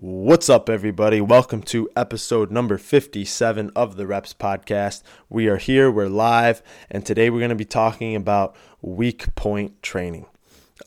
[0.00, 1.20] What's up, everybody?
[1.20, 5.02] Welcome to episode number 57 of the Reps Podcast.
[5.28, 9.82] We are here, we're live, and today we're going to be talking about weak point
[9.82, 10.26] training.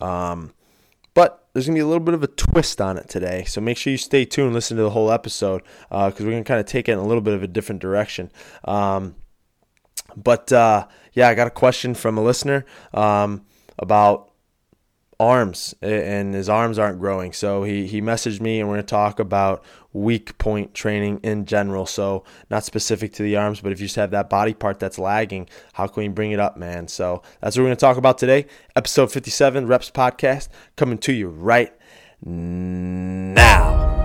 [0.00, 0.54] Um,
[1.12, 3.60] but there's going to be a little bit of a twist on it today, so
[3.60, 5.60] make sure you stay tuned, listen to the whole episode,
[5.90, 7.48] because uh, we're going to kind of take it in a little bit of a
[7.48, 8.32] different direction.
[8.64, 9.16] Um,
[10.16, 13.44] but uh, yeah, I got a question from a listener um,
[13.78, 14.31] about
[15.22, 17.32] arms and his arms aren't growing.
[17.32, 21.46] So he, he messaged me and we're going to talk about weak point training in
[21.46, 21.86] general.
[21.86, 24.98] So not specific to the arms, but if you just have that body part that's
[24.98, 26.88] lagging, how can we bring it up, man?
[26.88, 28.46] So that's what we're going to talk about today.
[28.74, 31.72] Episode 57 Reps Podcast coming to you right
[32.20, 34.01] now.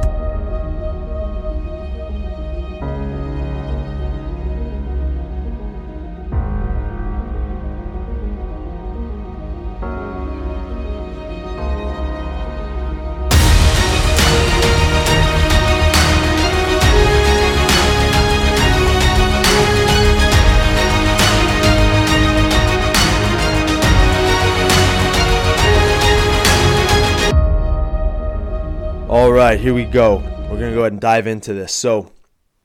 [29.58, 30.18] Right, here we go.
[30.52, 31.74] We're to go ahead and dive into this.
[31.74, 32.12] So,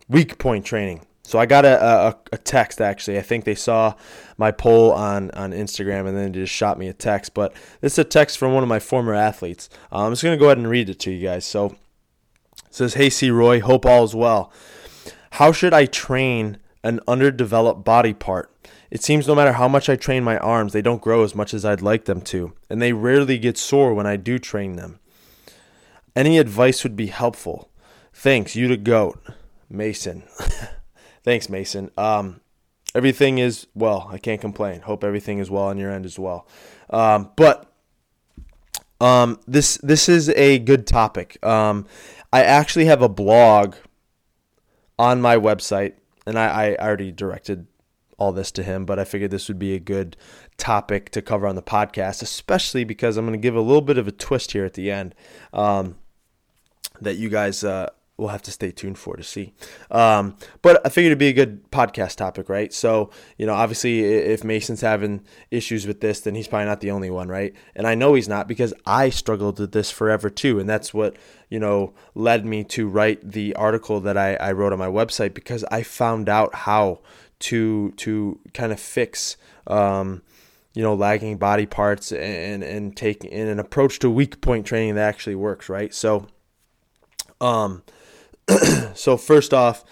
[0.08, 1.06] weak point training.
[1.22, 3.18] So, I got a, a, a, text actually.
[3.18, 3.94] I think they saw
[4.36, 7.32] my poll on, on Instagram and then they just shot me a text.
[7.32, 9.70] But this is a text from one of my former athletes.
[9.90, 11.46] Uh, I'm just to go ahead and read it to you guys.
[11.46, 11.76] So,
[12.66, 13.30] it says, Hey, C.
[13.30, 14.52] Roy, hope all is well.
[15.32, 18.50] How should I train an underdeveloped body part?
[18.90, 21.54] It seems no matter how much I train my arms, they don't grow as much
[21.54, 24.98] as I'd like them to, and they rarely get sore when I do train them.
[26.14, 27.70] Any advice would be helpful.
[28.12, 29.22] Thanks, you the goat,
[29.70, 30.24] Mason.
[31.24, 31.91] Thanks, Mason.
[31.96, 32.41] Um,
[32.94, 34.08] everything is well.
[34.10, 34.83] I can't complain.
[34.83, 36.46] Hope everything is well on your end as well.
[36.90, 37.72] Um, but
[39.00, 41.44] um, this this is a good topic.
[41.44, 41.86] Um,
[42.33, 43.74] I actually have a blog
[44.98, 45.94] on my website,
[46.27, 47.66] and I, I already directed
[48.18, 50.17] all this to him, but I figured this would be a good
[50.56, 53.98] topic to cover on the podcast, especially because I'm going to give a little bit
[53.98, 55.14] of a twist here at the end.
[55.52, 55.96] Um,
[57.01, 59.53] that you guys uh, will have to stay tuned for to see.
[59.91, 62.73] Um, but I figured it'd be a good podcast topic, right?
[62.73, 66.91] So, you know, obviously, if Mason's having issues with this, then he's probably not the
[66.91, 67.55] only one, right?
[67.75, 70.58] And I know he's not because I struggled with this forever too.
[70.58, 71.17] And that's what,
[71.48, 75.35] you know, led me to write the article that I, I wrote on my website
[75.35, 77.01] because I found out how
[77.41, 79.36] to to kind of fix
[79.67, 80.23] um,
[80.74, 84.95] you know lagging body parts and and take in an approach to weak point training
[84.95, 86.29] that actually works right so
[87.42, 87.83] um,
[88.95, 89.85] so first off,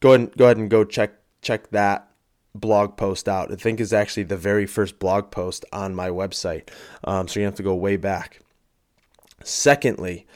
[0.00, 1.12] go ahead and, go ahead and go check
[1.42, 2.08] check that
[2.54, 3.52] blog post out.
[3.52, 6.68] I think is actually the very first blog post on my website.
[7.04, 8.40] Um, so you have to go way back.
[9.44, 10.26] Secondly,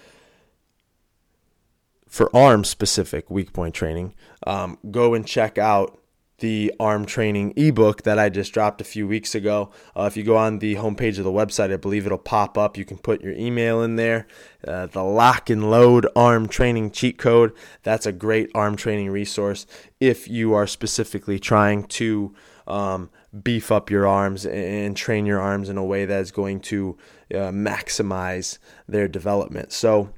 [2.07, 4.15] for arm specific weak point training,
[4.47, 6.00] um, go and check out
[6.41, 9.71] the arm training ebook that I just dropped a few weeks ago.
[9.97, 12.77] Uh, if you go on the homepage of the website, I believe it'll pop up.
[12.77, 14.27] You can put your email in there.
[14.67, 17.53] Uh, the lock and load arm training cheat code.
[17.83, 19.67] That's a great arm training resource
[20.01, 22.34] if you are specifically trying to
[22.67, 23.11] um,
[23.43, 26.97] beef up your arms and train your arms in a way that is going to
[27.33, 28.59] uh, maximize
[28.89, 29.72] their development.
[29.72, 30.11] So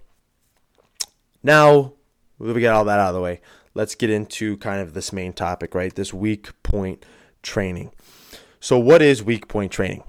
[1.43, 1.93] now
[2.39, 3.41] we get all that out of the way
[3.75, 5.95] let's get into kind of this main topic, right?
[5.95, 7.05] This weak point
[7.43, 7.93] training.
[8.61, 10.05] So, what is weak point training?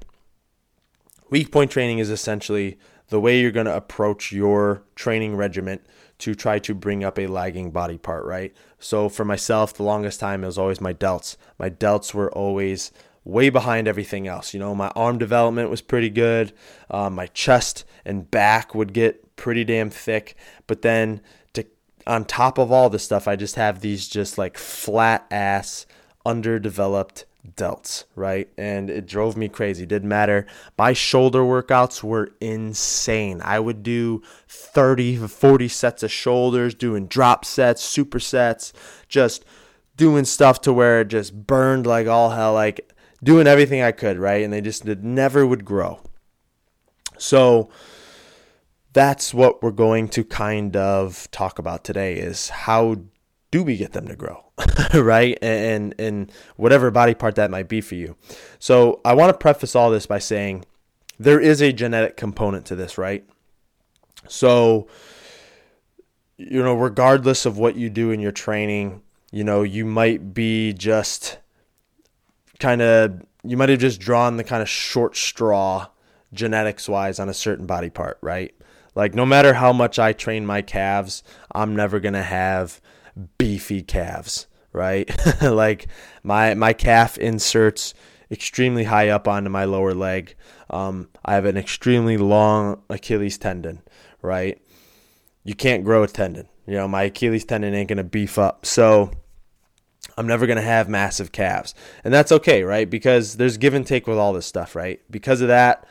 [1.30, 2.78] Weak point training is essentially
[3.10, 5.80] the way you're going to approach your training regimen
[6.20, 8.56] to try to bring up a lagging body part, right?
[8.80, 11.38] So, for myself, the longest time it was always my delts.
[11.58, 12.92] My delts were always
[13.24, 14.54] way behind everything else.
[14.54, 16.54] You know, my arm development was pretty good.
[16.92, 20.36] Um, my chest and back would get pretty damn thick.
[20.68, 21.22] But then
[22.06, 25.86] on top of all this stuff, I just have these just like flat ass,
[26.26, 27.26] underdeveloped
[27.56, 28.50] delts, right?
[28.58, 29.86] And it drove me crazy.
[29.86, 30.46] Didn't matter.
[30.78, 33.42] My shoulder workouts were insane.
[33.44, 38.72] I would do 30 40 sets of shoulders, doing drop sets, supersets,
[39.08, 39.44] just
[39.96, 42.92] doing stuff to where it just burned like all hell, like
[43.24, 44.44] doing everything I could, right?
[44.44, 46.00] And they just never would grow.
[47.18, 47.70] So,
[48.94, 52.98] that's what we're going to kind of talk about today is how
[53.52, 54.44] do we get them to grow
[54.94, 55.38] right?
[55.42, 58.16] And and whatever body part that might be for you.
[58.60, 60.66] So i want to preface all this by saying
[61.20, 63.26] there is a genetic component to this right?
[64.28, 64.88] So
[66.38, 69.02] you know regardless of what you do in your training
[69.32, 71.38] you know you might be just
[72.60, 75.88] kind of you might have just drawn the kind of short straw
[76.34, 78.54] genetics wise on a certain body part right
[78.96, 81.24] Like no matter how much I train my calves,
[81.54, 82.82] I'm never going to have
[83.38, 85.10] beefy calves, right?
[85.42, 85.88] like
[86.24, 87.94] my my calf inserts
[88.32, 90.36] extremely high up onto my lower leg.
[90.70, 93.82] Um, I have an extremely long Achilles tendon,
[94.22, 94.60] right?
[95.44, 96.48] You can't grow a tendon.
[96.66, 98.66] You know, my Achilles tendon ain't going to beef up.
[98.66, 99.12] So
[100.18, 101.76] I'm never going to have massive calves.
[102.04, 102.90] And that's okay, right?
[102.90, 105.02] Because there's give and take with all this stuff, right?
[105.12, 105.86] Because of that,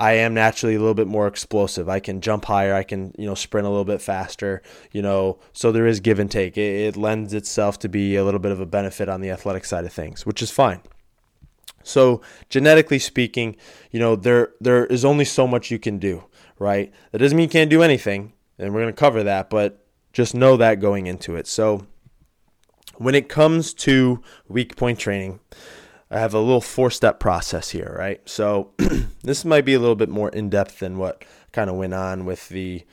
[0.00, 1.90] I am naturally a little bit more explosive.
[1.90, 2.74] I can jump higher.
[2.74, 4.62] I can, you know, sprint a little bit faster,
[4.92, 6.56] you know, so there is give and take.
[6.56, 9.66] It, it lends itself to be a little bit of a benefit on the athletic
[9.66, 10.80] side of things, which is fine.
[11.82, 13.56] So genetically speaking,
[13.90, 16.24] you know, there there is only so much you can do,
[16.58, 16.90] right?
[17.12, 20.34] That doesn't mean you can't do anything, and we're going to cover that, but just
[20.34, 21.46] know that going into it.
[21.46, 21.86] So
[22.96, 25.40] when it comes to weak point training,
[26.10, 28.26] I have a little four step process here, right?
[28.26, 28.72] So
[29.22, 32.24] this might be a little bit more in depth than what kind of went on
[32.24, 32.84] with the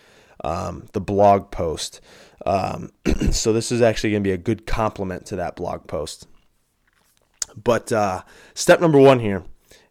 [0.43, 2.01] um, the blog post.
[2.45, 2.91] Um,
[3.31, 6.27] so this is actually going to be a good complement to that blog post.
[7.61, 8.21] But uh,
[8.53, 9.43] step number one here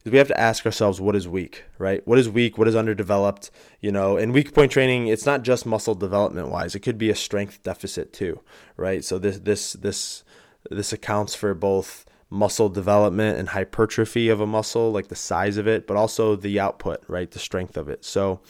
[0.04, 2.06] is we have to ask ourselves what is weak, right?
[2.06, 2.56] What is weak?
[2.56, 3.50] What is underdeveloped?
[3.80, 7.10] You know, in weak point training, it's not just muscle development wise; it could be
[7.10, 8.40] a strength deficit too,
[8.76, 9.04] right?
[9.04, 10.22] So this this this
[10.70, 15.66] this accounts for both muscle development and hypertrophy of a muscle, like the size of
[15.66, 17.30] it, but also the output, right?
[17.30, 18.04] The strength of it.
[18.04, 18.40] So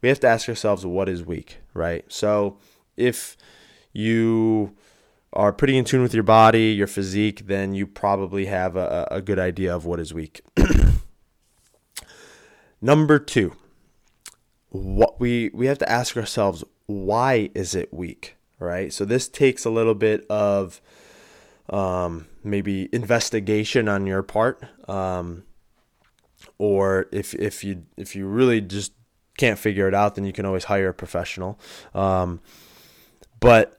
[0.00, 2.04] we have to ask ourselves what is weak, right?
[2.08, 2.58] So
[2.96, 3.36] if
[3.92, 4.74] you
[5.32, 9.22] are pretty in tune with your body, your physique, then you probably have a, a
[9.22, 10.42] good idea of what is weak.
[12.80, 13.54] Number two,
[14.70, 18.92] what we we have to ask ourselves why is it weak, right?
[18.92, 20.80] So this takes a little bit of
[21.70, 25.44] um, maybe investigation on your part, um,
[26.58, 28.92] or if if you if you really just
[29.38, 31.58] can't figure it out, then you can always hire a professional.
[31.94, 32.40] Um,
[33.40, 33.78] but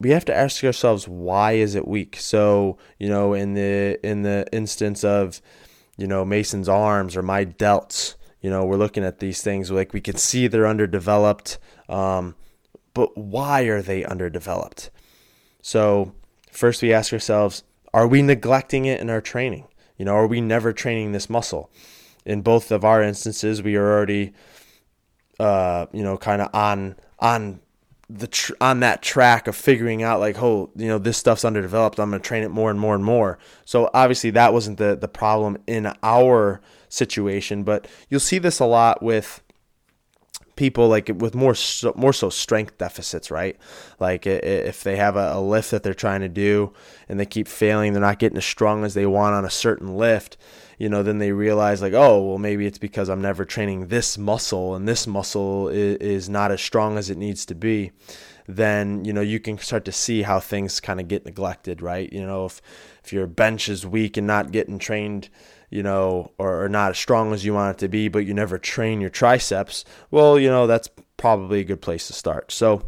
[0.00, 4.22] we have to ask ourselves why is it weak so you know in the in
[4.22, 5.40] the instance of
[5.96, 9.92] you know mason's arms or my delts you know we're looking at these things like
[9.92, 11.58] we can see they're underdeveloped
[11.88, 12.34] um,
[12.92, 14.90] but why are they underdeveloped
[15.62, 16.12] so
[16.50, 17.62] first we ask ourselves
[17.94, 19.68] are we neglecting it in our training?
[19.96, 21.70] You know are we never training this muscle?
[22.26, 24.32] In both of our instances we are already
[25.38, 27.60] uh, you know kind of on on
[28.10, 31.98] the tr- on that track of figuring out like oh you know this stuff's underdeveloped
[31.98, 33.38] i'm going to train it more and more and more.
[33.64, 38.66] So obviously that wasn't the the problem in our situation but you'll see this a
[38.66, 39.40] lot with
[40.56, 43.56] people like with more so, more so strength deficits right
[43.98, 46.72] like if they have a, a lift that they're trying to do
[47.08, 49.96] and they keep failing they're not getting as strong as they want on a certain
[49.96, 50.36] lift
[50.78, 54.18] you know, then they realize like, oh, well, maybe it's because I'm never training this
[54.18, 57.92] muscle and this muscle is, is not as strong as it needs to be.
[58.46, 62.12] Then you know you can start to see how things kind of get neglected, right?
[62.12, 62.60] You know, if
[63.02, 65.30] if your bench is weak and not getting trained,
[65.70, 68.34] you know, or, or not as strong as you want it to be, but you
[68.34, 72.52] never train your triceps, well, you know, that's probably a good place to start.
[72.52, 72.82] So,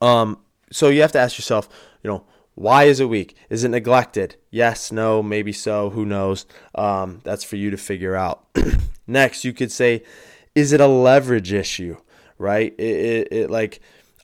[0.00, 0.38] um,
[0.70, 1.68] so you have to ask yourself,
[2.02, 2.24] you know,
[2.54, 3.36] why is it weak?
[3.50, 4.36] Is it neglected?
[4.50, 5.90] Yes, no, maybe so.
[5.90, 6.46] Who knows?
[6.74, 8.44] Um, that's for you to figure out.
[9.06, 10.04] Next, you could say,
[10.54, 11.96] is it a leverage issue?
[12.38, 12.74] Right?
[12.78, 13.80] It, it, it like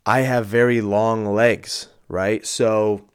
[0.06, 2.46] I have very long legs, right?
[2.46, 3.08] So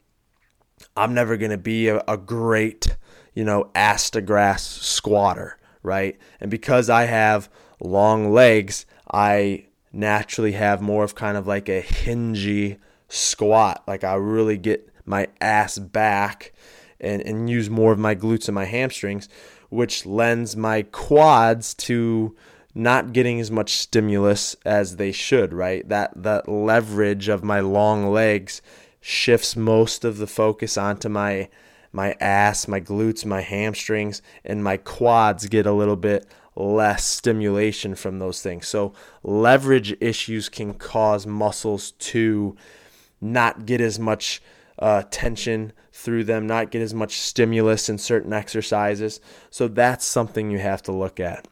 [0.98, 2.96] I'm never gonna be a, a great,
[3.36, 6.18] you know, ass to grass squatter, right?
[6.40, 7.50] And because I have
[7.80, 13.84] long legs, I naturally have more of kind of like a hingy squat.
[13.88, 16.54] Like I really get my ass back
[17.00, 19.30] and, and use more of my glutes and my hamstrings,
[19.70, 22.36] which lends my quads to
[22.74, 25.88] not getting as much stimulus as they should, right?
[25.88, 28.62] That that leverage of my long legs
[29.00, 31.48] shifts most of the focus onto my
[31.96, 37.96] my ass, my glutes, my hamstrings, and my quads get a little bit less stimulation
[37.96, 38.68] from those things.
[38.68, 42.56] So leverage issues can cause muscles to
[43.22, 44.42] not get as much
[44.78, 49.22] uh, tension through them, not get as much stimulus in certain exercises.
[49.50, 51.48] So that's something you have to look at.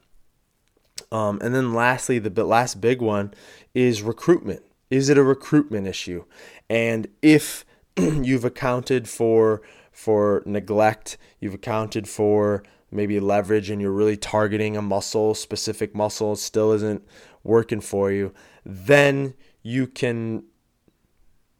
[1.12, 3.34] Um, and then lastly, the last big one
[3.74, 4.64] is recruitment.
[4.90, 6.26] Is it a recruitment issue?
[6.70, 7.66] And if
[7.98, 9.62] you've accounted for
[9.94, 16.36] for neglect, you've accounted for maybe leverage, and you're really targeting a muscle, specific muscle,
[16.36, 17.04] still isn't
[17.44, 18.34] working for you,
[18.66, 20.44] then you can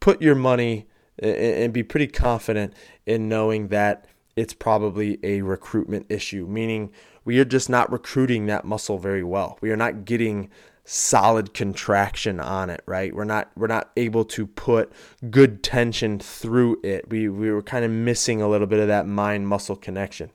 [0.00, 0.86] put your money
[1.18, 2.74] and be pretty confident
[3.06, 6.92] in knowing that it's probably a recruitment issue, meaning
[7.24, 9.58] we are just not recruiting that muscle very well.
[9.60, 10.50] We are not getting
[10.84, 13.14] solid contraction on it, right?
[13.14, 14.92] We're not we're not able to put
[15.30, 17.08] good tension through it.
[17.08, 20.30] We we were kind of missing a little bit of that mind muscle connection.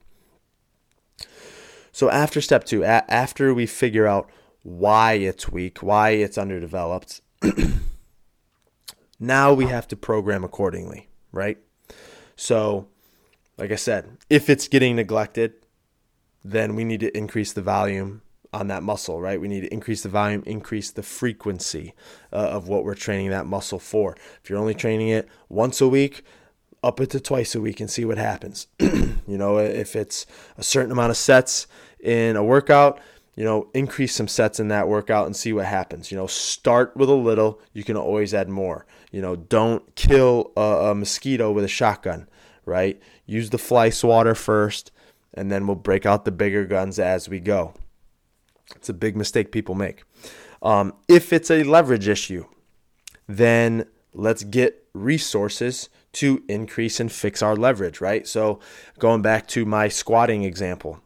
[1.91, 4.29] So after step 2, a- after we figure out
[4.63, 7.21] why it's weak, why it's underdeveloped,
[9.19, 11.57] now we have to program accordingly, right?
[12.35, 12.87] So,
[13.57, 15.53] like I said, if it's getting neglected,
[16.43, 19.39] then we need to increase the volume on that muscle, right?
[19.39, 21.93] We need to increase the volume, increase the frequency
[22.33, 24.15] uh, of what we're training that muscle for.
[24.43, 26.23] If you're only training it once a week,
[26.83, 28.67] up it to twice a week and see what happens.
[28.79, 30.25] you know, if it's
[30.57, 31.67] a certain amount of sets
[31.99, 32.99] in a workout,
[33.35, 36.11] you know, increase some sets in that workout and see what happens.
[36.11, 38.85] You know, start with a little, you can always add more.
[39.11, 42.27] You know, don't kill a, a mosquito with a shotgun,
[42.65, 43.01] right?
[43.25, 44.91] Use the fly swatter first,
[45.33, 47.73] and then we'll break out the bigger guns as we go.
[48.75, 50.03] It's a big mistake people make.
[50.61, 52.45] Um, if it's a leverage issue,
[53.27, 58.27] then let's get resources to increase and fix our leverage, right?
[58.27, 58.59] So,
[58.97, 61.01] going back to my squatting example,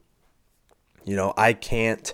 [1.03, 2.13] you know, I can't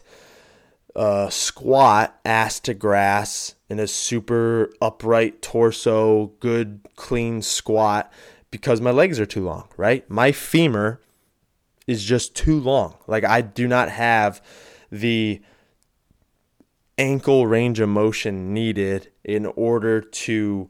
[0.95, 8.11] uh, squat ass to grass in a super upright torso, good, clean squat
[8.51, 10.09] because my legs are too long, right?
[10.09, 10.99] My femur
[11.85, 12.97] is just too long.
[13.07, 14.41] Like, I do not have
[14.91, 15.41] the
[16.97, 20.69] ankle range of motion needed in order to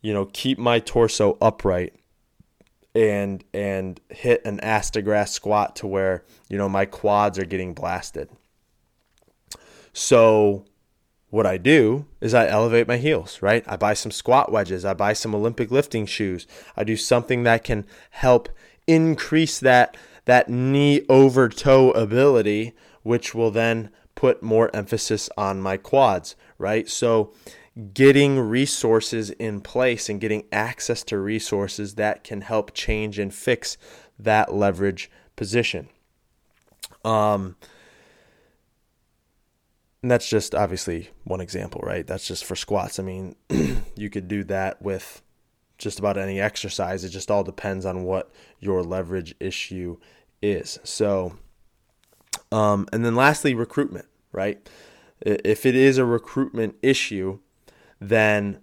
[0.00, 1.94] you know keep my torso upright
[2.94, 7.44] and and hit an ass to grass squat to where you know my quads are
[7.44, 8.28] getting blasted
[9.92, 10.64] so
[11.30, 13.64] what I do is I elevate my heels, right?
[13.66, 16.46] I buy some squat wedges, I buy some Olympic lifting shoes.
[16.76, 18.48] I do something that can help
[18.86, 25.76] increase that that knee over toe ability which will then put more emphasis on my
[25.76, 26.88] quads, right?
[26.88, 27.32] So,
[27.94, 33.78] getting resources in place and getting access to resources that can help change and fix
[34.18, 35.88] that leverage position.
[37.04, 37.56] Um,
[40.02, 42.06] and that's just obviously one example, right?
[42.06, 42.98] That's just for squats.
[42.98, 43.36] I mean,
[43.96, 45.22] you could do that with
[45.78, 47.04] just about any exercise.
[47.04, 49.98] It just all depends on what your leverage issue
[50.42, 50.78] is.
[50.84, 51.36] So,
[52.52, 54.68] um, and then lastly, recruitment, right?
[55.20, 57.40] If it is a recruitment issue,
[58.00, 58.60] then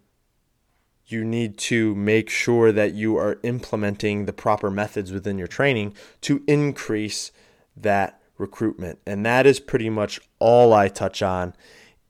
[1.06, 5.94] you need to make sure that you are implementing the proper methods within your training
[6.22, 7.32] to increase
[7.76, 9.00] that recruitment.
[9.06, 11.54] And that is pretty much all I touch on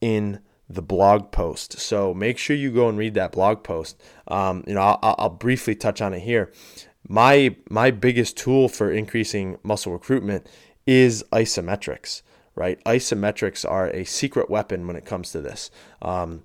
[0.01, 1.79] in the blog post.
[1.79, 4.01] So make sure you go and read that blog post.
[4.27, 6.51] Um, you know, I'll, I'll briefly touch on it here.
[7.07, 10.49] My my biggest tool for increasing muscle recruitment
[10.87, 12.23] is isometrics,
[12.55, 12.83] right?
[12.85, 15.69] Isometrics are a secret weapon when it comes to this.
[16.01, 16.43] Um,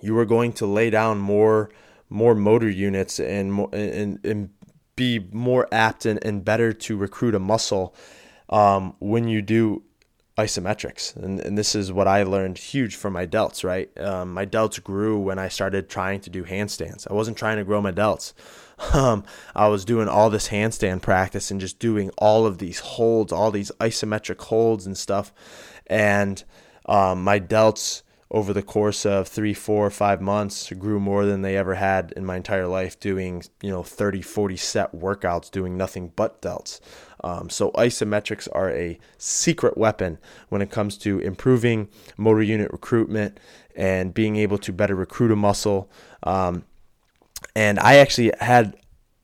[0.00, 1.70] you are going to lay down more
[2.08, 4.50] more motor units and and, and
[4.96, 7.94] be more apt and, and better to recruit a muscle
[8.48, 9.82] um, when you do
[10.36, 11.14] isometrics.
[11.16, 13.90] And, and this is what I learned huge from my delts, right?
[13.98, 17.06] Um, my delts grew when I started trying to do handstands.
[17.10, 18.32] I wasn't trying to grow my delts.
[18.92, 23.32] Um, I was doing all this handstand practice and just doing all of these holds,
[23.32, 25.32] all these isometric holds and stuff.
[25.86, 26.42] And
[26.86, 31.56] um, my delts over the course of three, four, five months grew more than they
[31.56, 36.12] ever had in my entire life doing, you know, 30, 40 set workouts doing nothing
[36.14, 36.80] but delts.
[37.24, 40.18] Um, so isometrics are a secret weapon
[40.48, 43.40] when it comes to improving motor unit recruitment
[43.74, 45.90] and being able to better recruit a muscle.
[46.22, 46.64] Um,
[47.54, 48.76] and I actually had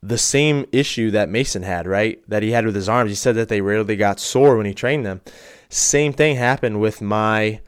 [0.02, 2.22] the same issue that Mason had, right?
[2.28, 3.10] That he had with his arms.
[3.10, 5.20] He said that they rarely got sore when he trained them.
[5.68, 7.60] Same thing happened with my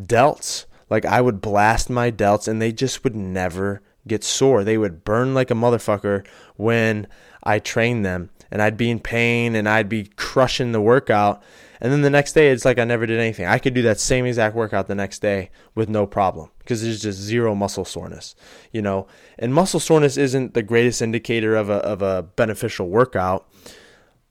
[0.00, 0.64] delts.
[0.88, 4.64] Like I would blast my delts and they just would never get sore.
[4.64, 6.26] They would burn like a motherfucker
[6.56, 7.06] when
[7.42, 11.42] I trained them and I'd be in pain and I'd be crushing the workout.
[11.82, 13.44] And then the next day, it's like I never did anything.
[13.44, 17.02] I could do that same exact workout the next day with no problem because there's
[17.02, 18.36] just zero muscle soreness,
[18.70, 19.08] you know.
[19.36, 23.52] And muscle soreness isn't the greatest indicator of a, of a beneficial workout.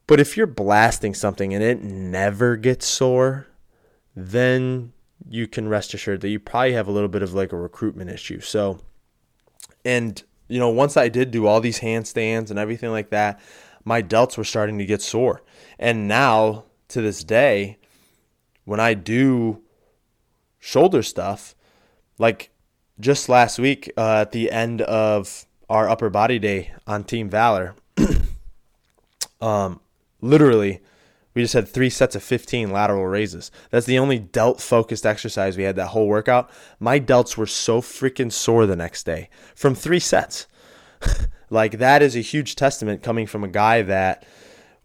[0.08, 3.48] But if you're blasting something and it never gets sore,
[4.15, 4.93] then
[5.27, 8.10] you can rest assured that you probably have a little bit of like a recruitment
[8.10, 8.39] issue.
[8.39, 8.79] So,
[9.84, 13.41] and you know, once I did do all these handstands and everything like that,
[13.84, 15.41] my delts were starting to get sore.
[15.77, 17.77] And now, to this day,
[18.65, 19.63] when I do
[20.60, 21.55] shoulder stuff,
[22.17, 22.51] like
[23.00, 27.75] just last week uh, at the end of our upper body day on Team Valor,
[29.41, 29.81] um,
[30.21, 30.81] literally
[31.33, 33.51] We just had three sets of 15 lateral raises.
[33.69, 36.50] That's the only delt focused exercise we had that whole workout.
[36.79, 40.48] My delts were so freaking sore the next day from three sets.
[41.50, 44.25] like, that is a huge testament coming from a guy that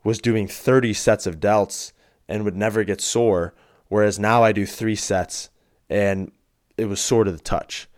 [0.04, 1.92] was doing 30 sets of delts
[2.28, 3.54] and would never get sore.
[3.88, 5.50] Whereas now I do three sets
[5.88, 6.32] and
[6.76, 7.88] it was sore to the touch.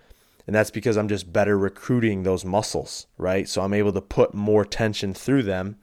[0.47, 3.49] And that's because I'm just better recruiting those muscles, right?
[3.49, 5.77] So I'm able to put more tension through them,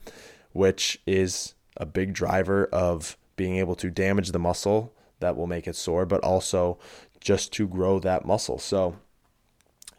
[0.53, 5.67] which is a big driver of being able to damage the muscle that will make
[5.67, 6.79] it sore, but also
[7.19, 8.57] just to grow that muscle.
[8.57, 8.95] So,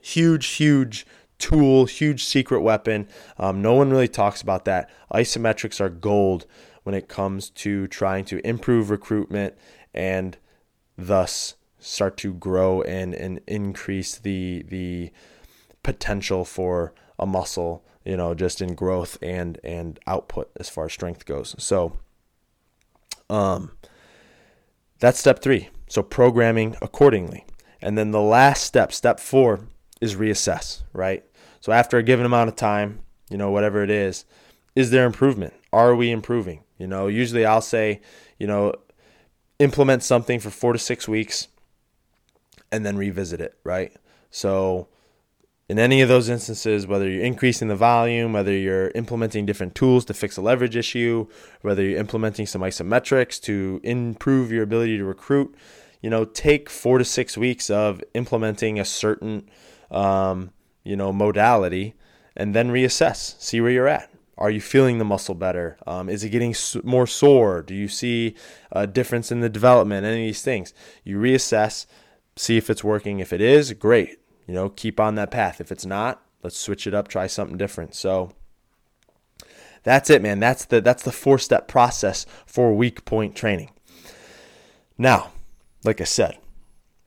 [0.00, 1.07] huge, huge
[1.38, 3.09] tool, huge secret weapon.
[3.38, 4.91] Um, no one really talks about that.
[5.12, 6.47] Isometrics are gold
[6.87, 9.55] when it comes to trying to improve recruitment
[9.93, 10.38] and
[10.97, 15.11] thus start to grow and, and increase the the
[15.83, 20.93] potential for a muscle you know, just in growth and and output as far as
[20.93, 21.57] strength goes.
[21.59, 21.99] So,
[23.28, 23.73] um,
[25.00, 25.69] that's step three.
[25.88, 27.45] So programming accordingly,
[27.83, 29.61] and then the last step, step four,
[30.00, 30.83] is reassess.
[30.93, 31.25] Right.
[31.61, 34.25] So after a given amount of time, you know, whatever it is,
[34.76, 35.55] is there improvement?
[35.73, 36.62] Are we improving?
[36.78, 38.00] You know, usually I'll say,
[38.38, 38.75] you know,
[39.59, 41.49] implement something for four to six weeks,
[42.71, 43.56] and then revisit it.
[43.64, 43.92] Right.
[44.30, 44.88] So
[45.68, 50.04] in any of those instances, whether you're increasing the volume, whether you're implementing different tools
[50.04, 51.26] to fix a leverage issue,
[51.62, 55.54] whether you're implementing some isometrics to improve your ability to recruit,
[56.02, 59.49] you know, take four to six weeks of implementing a certain,
[59.90, 60.50] um,
[60.85, 61.95] you know, modality,
[62.37, 64.09] and then reassess, see where you're at.
[64.38, 65.78] Are you feeling the muscle better?
[65.87, 67.62] Um, is it getting more sore?
[67.62, 68.35] Do you see
[68.71, 70.05] a difference in the development?
[70.05, 70.75] Any of these things.
[71.05, 71.87] You reassess,
[72.37, 73.19] see if it's working.
[73.21, 75.61] If it is, great you know, keep on that path.
[75.61, 77.95] If it's not, let's switch it up, try something different.
[77.95, 78.33] So
[79.83, 80.38] that's it, man.
[80.38, 83.71] That's the that's the four step process for weak point training.
[84.97, 85.33] Now,
[85.85, 86.38] like I said,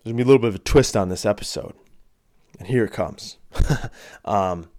[0.03, 1.73] there's gonna be a little bit of a twist on this episode,
[2.59, 3.37] and here it comes.
[4.25, 4.69] um,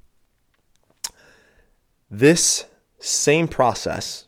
[2.10, 2.64] this
[2.98, 4.26] same process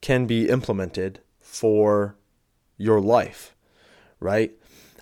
[0.00, 2.16] can be implemented for
[2.76, 3.54] your life,
[4.20, 4.52] right?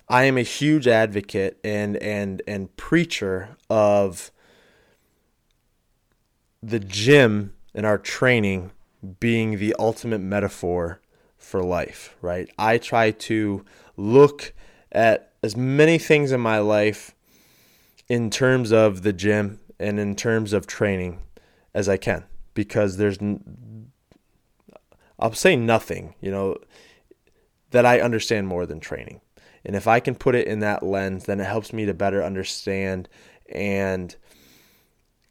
[0.07, 4.31] I am a huge advocate and and and preacher of
[6.61, 8.71] the gym and our training
[9.19, 11.01] being the ultimate metaphor
[11.37, 12.49] for life, right?
[12.57, 13.65] I try to
[13.97, 14.53] look
[14.91, 17.13] at as many things in my life
[18.07, 21.19] in terms of the gym and in terms of training
[21.75, 22.23] as I can
[22.55, 23.19] because there's
[25.19, 26.57] I'll say nothing, you know,
[27.71, 29.21] that I understand more than training.
[29.63, 32.23] And if I can put it in that lens, then it helps me to better
[32.23, 33.09] understand
[33.49, 34.15] and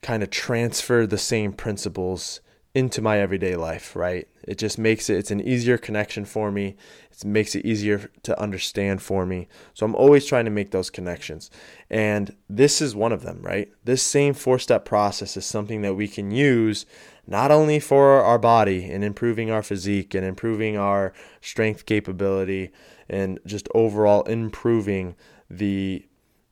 [0.02, 2.40] kind of transfer the same principles
[2.74, 4.28] into my everyday life, right?
[4.46, 6.76] It just makes it it's an easier connection for me.
[7.10, 9.48] It makes it easier to understand for me.
[9.72, 11.50] So I'm always trying to make those connections.
[11.90, 13.72] And this is one of them, right?
[13.84, 16.86] This same four-step process is something that we can use
[17.26, 22.70] not only for our body and improving our physique and improving our strength capability
[23.08, 25.14] and just overall improving
[25.50, 26.06] the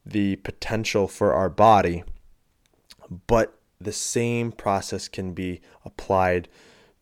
[0.05, 2.03] the potential for our body
[3.27, 6.49] but the same process can be applied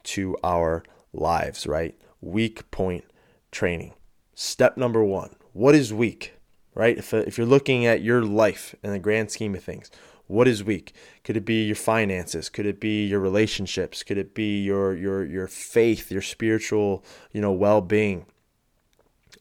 [0.04, 0.82] to our
[1.12, 3.04] lives right weak point
[3.50, 3.92] training
[4.34, 6.34] step number 1 what is weak
[6.74, 9.90] right if, if you're looking at your life in the grand scheme of things
[10.26, 14.34] what is weak could it be your finances could it be your relationships could it
[14.34, 18.24] be your your your faith your spiritual you know well-being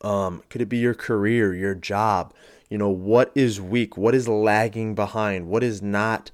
[0.01, 2.33] um, could it be your career, your job?
[2.69, 3.97] You know, what is weak?
[3.97, 5.47] What is lagging behind?
[5.47, 6.31] What is not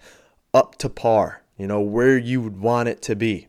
[0.53, 1.41] up to par?
[1.57, 3.47] You know, where you would want it to be.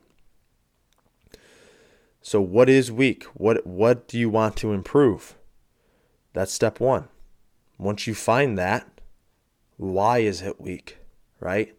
[2.26, 3.22] So what is weak?
[3.34, 5.36] What what do you want to improve?
[6.32, 7.06] That's step 1.
[7.78, 9.00] Once you find that,
[9.76, 10.98] why is it weak?
[11.38, 11.76] Right?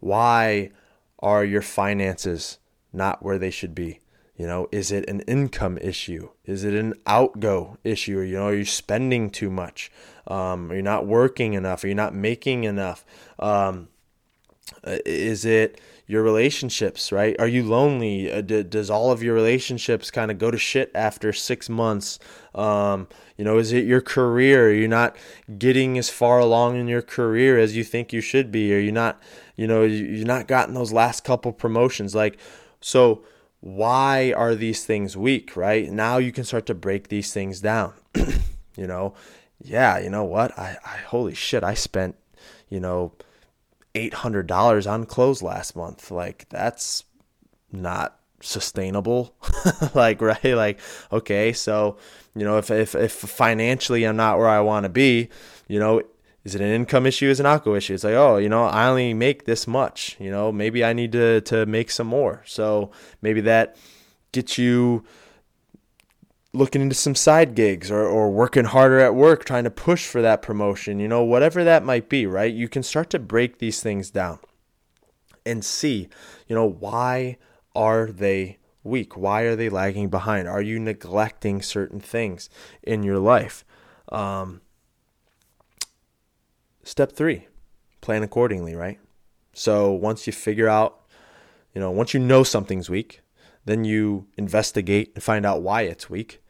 [0.00, 0.72] Why
[1.20, 2.58] are your finances
[2.92, 4.00] not where they should be?
[4.36, 6.30] You know, is it an income issue?
[6.44, 8.18] Is it an outgo issue?
[8.18, 9.92] You know, are you spending too much?
[10.26, 11.84] Um, are you not working enough?
[11.84, 13.04] Are you not making enough?
[13.38, 13.90] Um,
[14.82, 17.34] uh, is it your relationships, right?
[17.38, 18.30] Are you lonely?
[18.30, 22.18] Uh, d- does all of your relationships kind of go to shit after six months?
[22.54, 24.68] Um, you know, is it your career?
[24.68, 25.16] Are you not
[25.58, 28.74] getting as far along in your career as you think you should be?
[28.74, 29.20] Are you not,
[29.56, 32.14] you know, you're not gotten those last couple promotions?
[32.14, 32.38] Like,
[32.80, 33.24] so
[33.60, 35.90] why are these things weak, right?
[35.90, 37.94] Now you can start to break these things down.
[38.76, 39.14] you know,
[39.62, 40.56] yeah, you know what?
[40.58, 42.16] I, I holy shit, I spent,
[42.68, 43.12] you know,
[43.94, 46.10] $800 on clothes last month.
[46.10, 47.04] Like that's
[47.72, 49.34] not sustainable.
[49.94, 50.44] Like right?
[50.44, 50.80] Like
[51.12, 51.96] okay so
[52.34, 55.28] you know if, if if financially i'm not where i want to be
[55.68, 56.02] you know
[56.44, 57.94] is it an income issue is it an outgo issue?
[57.94, 61.12] It's like oh you know i only make this much you know maybe i need
[61.12, 62.42] to to make some more.
[62.46, 62.90] So
[63.22, 63.76] maybe that
[64.32, 65.04] gets you
[66.54, 70.22] looking into some side gigs or, or working harder at work trying to push for
[70.22, 73.82] that promotion you know whatever that might be right you can start to break these
[73.82, 74.38] things down
[75.44, 76.08] and see
[76.46, 77.36] you know why
[77.74, 79.16] are they weak?
[79.16, 80.46] Why are they lagging behind?
[80.46, 82.48] Are you neglecting certain things
[82.82, 83.64] in your life?
[84.10, 84.60] Um,
[86.84, 87.48] step three,
[88.02, 89.00] plan accordingly, right?
[89.54, 91.00] So once you figure out,
[91.74, 93.22] you know, once you know something's weak,
[93.64, 96.42] then you investigate and find out why it's weak.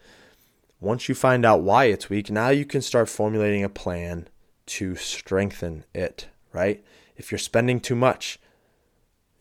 [0.81, 4.29] Once you find out why it's weak, now you can start formulating a plan
[4.67, 6.85] to strengthen it, right?
[7.17, 8.39] If you're spending too much,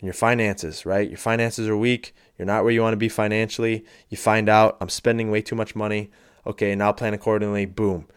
[0.03, 1.07] in your finances, right?
[1.07, 2.13] Your finances are weak.
[2.37, 3.85] You're not where you want to be financially.
[4.09, 6.11] You find out I'm spending way too much money.
[6.45, 7.65] Okay, now plan accordingly.
[7.65, 8.07] Boom.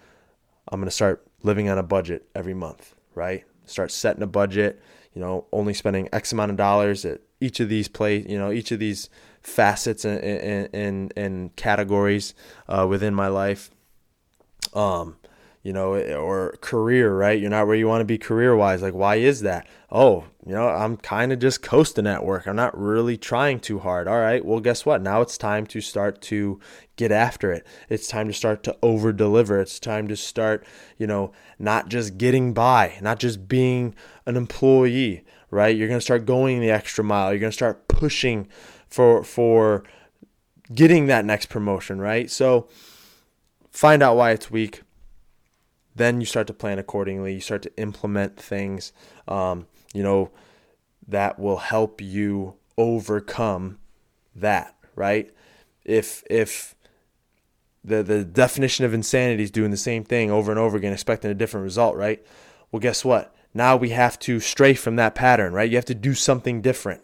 [0.67, 3.45] I'm going to start living on a budget every month, right?
[3.67, 4.83] Start setting a budget,
[5.15, 8.51] you know, only spending X amount of dollars at each of these play, you know,
[8.51, 9.11] each of these
[9.43, 10.23] facets and,
[10.75, 12.35] and, and, categories
[12.69, 13.71] uh, within my life.
[14.75, 15.17] Um,
[15.67, 17.41] you know, or career, right?
[17.41, 18.83] You're not where you want to be career wise.
[18.83, 19.67] Like, why is that?
[19.91, 22.47] Oh, you know, I'm kind of just coasting at work.
[22.47, 24.07] I'm not really trying too hard.
[24.07, 25.03] All right, well, guess what?
[25.03, 26.61] Now it's time to start to
[26.95, 27.67] get after it.
[27.89, 29.61] It's time to start to over deliver.
[29.61, 30.65] It's time to start,
[30.99, 35.77] you know, not just getting by, not just being an employee, right?
[35.77, 37.33] You're going to start going the extra mile.
[37.33, 38.49] You're going to start pushing
[38.89, 39.85] for, for,
[40.75, 42.29] getting that next promotion, right?
[42.29, 42.69] So
[43.71, 44.83] find out why it's weak
[45.97, 47.35] then you start to plan accordingly.
[47.35, 48.93] You start to implement things,
[49.27, 50.31] um, you know,
[51.09, 53.79] that will help you overcome
[54.35, 55.33] that, right?
[55.85, 56.75] If if
[57.83, 61.31] the the definition of insanity is doing the same thing over and over again, expecting
[61.31, 62.25] a different result, right?
[62.71, 63.35] Well, guess what?
[63.57, 65.69] Now we have to stray from that pattern, right?
[65.69, 67.03] You have to do something different.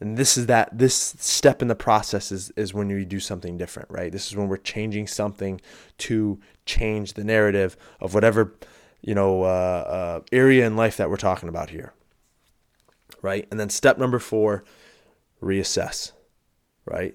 [0.00, 3.56] And this is that this step in the process is, is when you do something
[3.56, 4.10] different, right?
[4.10, 5.60] This is when we're changing something
[5.98, 8.54] to change the narrative of whatever,
[9.02, 11.94] you know, uh, uh, area in life that we're talking about here,
[13.22, 13.46] right?
[13.52, 14.64] And then step number four,
[15.40, 16.10] reassess,
[16.84, 17.14] right?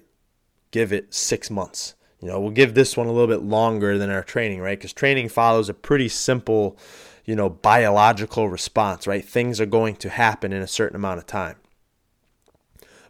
[0.70, 1.94] Give it six months.
[2.20, 4.78] You know, we'll give this one a little bit longer than our training, right?
[4.78, 6.78] Because training follows a pretty simple,
[7.24, 9.24] you know, biological response, right?
[9.24, 11.56] Things are going to happen in a certain amount of time.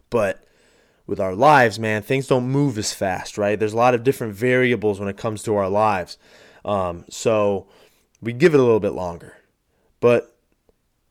[0.09, 0.43] But
[1.07, 3.59] with our lives, man, things don't move as fast, right?
[3.59, 6.17] There's a lot of different variables when it comes to our lives.
[6.63, 7.67] Um, so
[8.21, 9.37] we give it a little bit longer.
[9.99, 10.37] But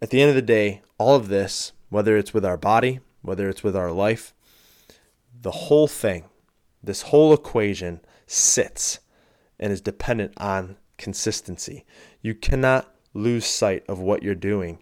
[0.00, 3.48] at the end of the day, all of this, whether it's with our body, whether
[3.48, 4.32] it's with our life,
[5.42, 6.24] the whole thing,
[6.82, 9.00] this whole equation sits
[9.58, 11.84] and is dependent on consistency.
[12.22, 14.78] You cannot lose sight of what you're doing,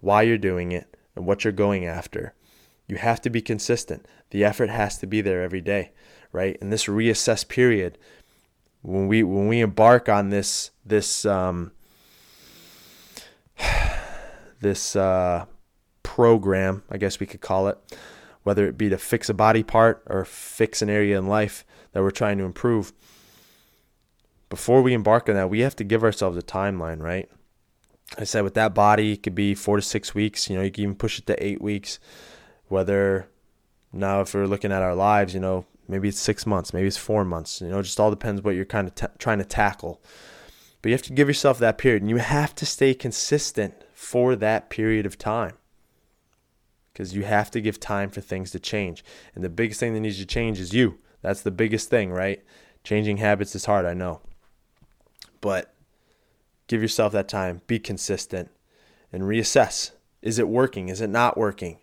[0.00, 2.34] why you're doing it, and what you're going after.
[2.86, 4.06] You have to be consistent.
[4.30, 5.92] The effort has to be there every day,
[6.32, 6.56] right?
[6.60, 7.98] In this reassess period,
[8.82, 11.72] when we when we embark on this this um,
[14.60, 15.46] this uh,
[16.02, 17.78] program, I guess we could call it,
[18.42, 22.02] whether it be to fix a body part or fix an area in life that
[22.02, 22.92] we're trying to improve.
[24.50, 27.30] Before we embark on that, we have to give ourselves a timeline, right?
[28.18, 30.50] I said with that body, it could be four to six weeks.
[30.50, 31.98] You know, you can even push it to eight weeks
[32.70, 33.28] whether
[33.92, 36.96] now if we're looking at our lives, you know, maybe it's six months, maybe it's
[36.96, 39.44] four months, you know, it just all depends what you're kind of t- trying to
[39.44, 40.00] tackle.
[40.80, 44.34] But you have to give yourself that period, and you have to stay consistent for
[44.36, 45.54] that period of time
[46.92, 49.04] because you have to give time for things to change.
[49.34, 50.98] And the biggest thing that needs to change is you.
[51.22, 52.42] That's the biggest thing, right?
[52.82, 54.20] Changing habits is hard, I know.
[55.40, 55.74] But
[56.66, 58.50] give yourself that time, be consistent,
[59.12, 59.92] and reassess.
[60.22, 60.88] Is it working?
[60.88, 61.78] Is it not working?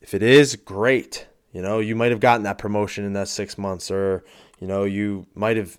[0.00, 1.26] If it is, great.
[1.52, 4.24] You know, you might have gotten that promotion in that six months, or,
[4.60, 5.78] you know, you might have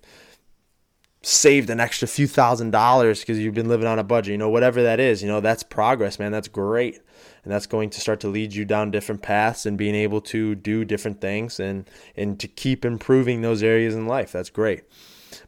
[1.22, 4.32] saved an extra few thousand dollars because you've been living on a budget.
[4.32, 6.32] You know, whatever that is, you know, that's progress, man.
[6.32, 7.00] That's great.
[7.44, 10.54] And that's going to start to lead you down different paths and being able to
[10.54, 14.32] do different things and and to keep improving those areas in life.
[14.32, 14.84] That's great.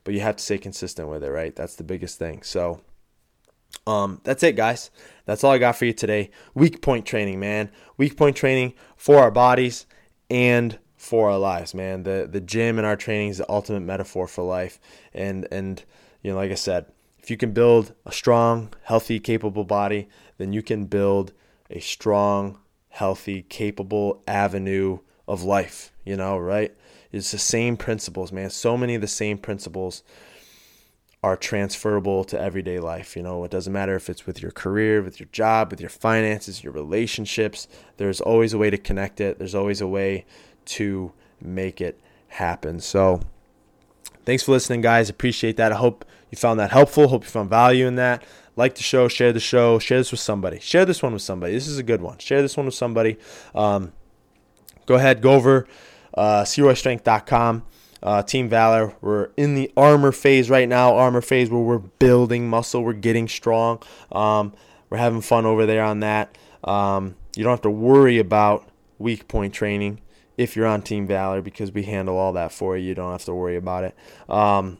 [0.04, 1.54] But you have to stay consistent with it, right?
[1.54, 2.42] That's the biggest thing.
[2.42, 2.80] So
[3.86, 4.90] um, that's it, guys.
[5.26, 6.30] That's all I got for you today.
[6.54, 7.70] Weak point training, man.
[7.96, 9.86] Weak point training for our bodies
[10.30, 12.02] and for our lives, man.
[12.04, 14.80] The the gym and our training is the ultimate metaphor for life.
[15.12, 15.82] And and
[16.22, 16.86] you know, like I said,
[17.18, 21.32] if you can build a strong, healthy, capable body, then you can build
[21.70, 25.92] a strong, healthy, capable avenue of life.
[26.04, 26.74] you know, right?
[27.14, 28.50] It's the same principles, man.
[28.50, 30.02] So many of the same principles
[31.22, 33.16] are transferable to everyday life.
[33.16, 35.90] You know, it doesn't matter if it's with your career, with your job, with your
[35.90, 37.68] finances, your relationships.
[37.98, 39.38] There's always a way to connect it.
[39.38, 40.26] There's always a way
[40.66, 42.80] to make it happen.
[42.80, 43.20] So,
[44.24, 45.08] thanks for listening, guys.
[45.08, 45.70] Appreciate that.
[45.70, 47.06] I hope you found that helpful.
[47.08, 48.24] Hope you found value in that.
[48.56, 50.58] Like the show, share the show, share this with somebody.
[50.58, 51.52] Share this one with somebody.
[51.52, 52.18] This is a good one.
[52.18, 53.18] Share this one with somebody.
[53.54, 53.92] Um,
[54.86, 55.66] go ahead, go over
[56.14, 57.64] uh, CroyStrength.com.
[58.02, 60.94] Uh, Team Valor, we're in the armor phase right now.
[60.94, 63.82] Armor phase where we're building muscle, we're getting strong.
[64.12, 64.52] Um,
[64.90, 66.36] we're having fun over there on that.
[66.64, 70.00] Um, you don't have to worry about weak point training
[70.36, 72.88] if you're on Team Valor because we handle all that for you.
[72.88, 73.96] You don't have to worry about it.
[74.28, 74.78] Um,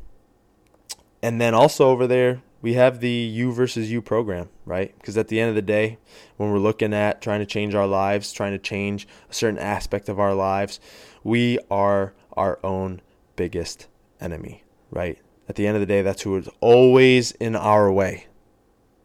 [1.23, 4.95] and then also over there, we have the you versus you program, right?
[4.99, 5.99] Because at the end of the day,
[6.37, 10.09] when we're looking at trying to change our lives, trying to change a certain aspect
[10.09, 10.81] of our lives,
[11.25, 13.01] we are our own
[13.35, 13.89] biggest
[14.21, 15.19] enemy, right?
[15.49, 18.27] At the end of the day, that's who is always in our way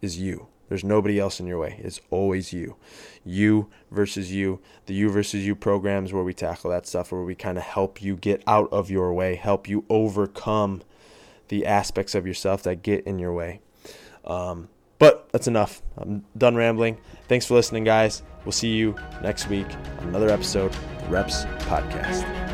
[0.02, 0.48] is you.
[0.70, 1.80] There's nobody else in your way.
[1.84, 2.76] It's always you.
[3.26, 4.60] You versus you.
[4.86, 8.02] The you versus you programs where we tackle that stuff, where we kind of help
[8.02, 10.84] you get out of your way, help you overcome
[11.48, 13.62] the aspects of yourself that get in your way.
[14.24, 15.82] Um, but that's enough.
[15.98, 16.98] I'm done rambling.
[17.28, 18.22] Thanks for listening, guys.
[18.46, 19.68] We'll see you next week
[20.00, 20.76] on another episode,
[21.10, 22.49] Reps Podcast.